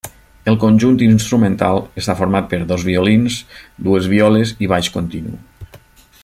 El 0.51 0.55
conjunt 0.61 0.95
instrumental 1.07 1.81
està 2.03 2.15
format 2.21 2.49
per 2.53 2.61
dos 2.71 2.87
violins, 2.89 3.37
dues 3.89 4.09
violes 4.15 4.55
i 4.65 4.71
baix 4.73 4.91
continu. 4.99 5.37